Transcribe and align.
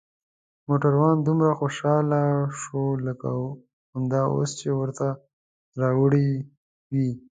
موټروان 0.67 1.15
دومره 1.27 1.51
خوشحاله 1.59 2.21
شو 2.61 2.81
لکه 3.07 3.29
همدا 3.93 4.21
اوس 4.33 4.49
چې 4.59 4.69
ورته 4.81 5.07
راوړي 5.81 6.29
وي. 6.95 7.09